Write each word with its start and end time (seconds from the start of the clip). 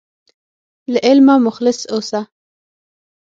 له 0.91 0.99
علمه 1.07 1.35
مخلص 1.47 1.79
اوسه. 1.93 2.21